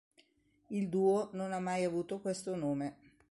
Il 0.71 0.89
duo 0.89 1.29
non 1.33 1.53
ha 1.53 1.59
mai 1.59 1.83
avuto 1.83 2.17
questo 2.21 2.55
nome. 2.55 2.95